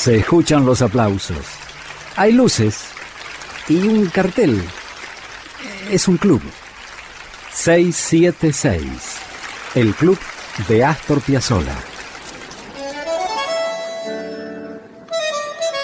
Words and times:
Se 0.00 0.16
escuchan 0.16 0.64
los 0.64 0.80
aplausos. 0.80 1.44
Hay 2.16 2.32
luces 2.32 2.86
y 3.68 3.86
un 3.86 4.06
cartel. 4.06 4.58
Es 5.90 6.08
un 6.08 6.16
club. 6.16 6.40
676. 7.52 8.82
El 9.74 9.94
club 9.94 10.18
de 10.68 10.86
Astor 10.86 11.20
Piazzolla. 11.20 11.76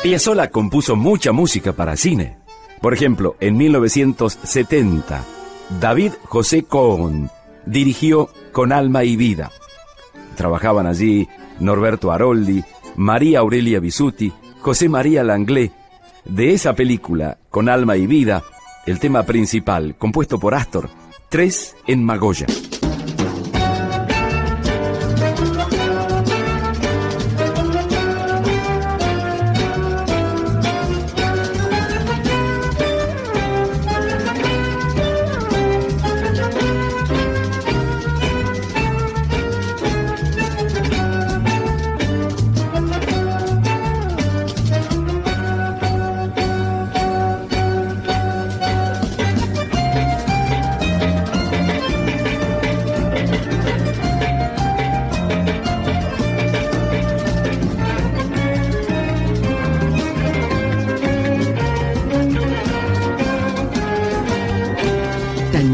Piazzolla 0.03 0.49
compuso 0.49 0.97
mucha 0.97 1.33
música 1.33 1.75
para 1.75 1.95
cine. 1.95 2.39
Por 2.81 2.95
ejemplo, 2.95 3.37
en 3.39 3.59
1970, 3.59 5.25
David 5.79 6.13
José 6.25 6.63
Cohn 6.63 7.31
dirigió 7.67 8.31
Con 8.53 8.73
Alma 8.73 9.05
y 9.05 9.15
Vida. 9.17 9.53
Trabajaban 10.37 10.87
allí 10.87 11.29
Norberto 11.61 12.13
Aroldi, 12.13 12.65
María 12.97 13.41
Aurelia 13.41 13.79
Bisuti, 13.79 14.33
José 14.61 14.89
María 14.89 15.23
Langlais. 15.23 15.71
De 16.25 16.53
esa 16.53 16.75
película, 16.75 17.39
Con 17.51 17.69
Alma 17.69 17.97
y 17.97 18.07
Vida, 18.07 18.43
el 18.87 18.99
tema 18.99 19.23
principal, 19.25 19.97
compuesto 19.97 20.41
por 20.41 20.55
Astor, 20.55 20.89
Tres 21.29 21.77
en 21.87 22.03
Magoya. 22.03 22.47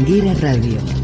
Tanguera 0.03 0.33
Radio. 0.41 1.02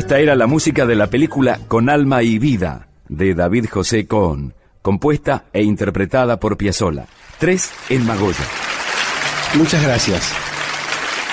Esta 0.00 0.18
era 0.18 0.34
la 0.34 0.46
música 0.46 0.86
de 0.86 0.96
la 0.96 1.08
película 1.08 1.60
Con 1.68 1.90
Alma 1.90 2.22
y 2.22 2.38
Vida 2.38 2.88
de 3.10 3.34
David 3.34 3.66
José 3.70 4.06
Cohn, 4.06 4.54
compuesta 4.80 5.44
e 5.52 5.62
interpretada 5.62 6.40
por 6.40 6.56
Piazzolla. 6.56 7.04
Tres 7.38 7.70
en 7.90 8.06
Magoya. 8.06 8.46
Muchas 9.56 9.82
gracias. 9.82 10.32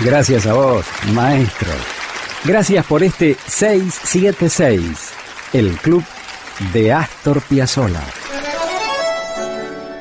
Gracias 0.01 0.45
a 0.47 0.53
vos, 0.53 0.85
maestro. 1.13 1.69
Gracias 2.44 2.85
por 2.85 3.03
este 3.03 3.38
676, 3.47 5.13
el 5.53 5.72
club 5.78 6.03
de 6.73 6.91
Astor 6.91 7.39
Piazzolla. 7.44 8.03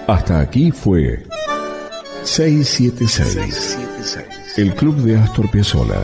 Hasta 0.08 0.40
aquí 0.40 0.72
fue 0.72 1.22
676, 2.24 3.78
el 4.56 4.74
club 4.74 4.96
de 4.96 5.18
Astor 5.18 5.48
Piazzolla. 5.52 6.02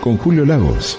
Con 0.00 0.16
Julio 0.16 0.46
Lagos, 0.46 0.98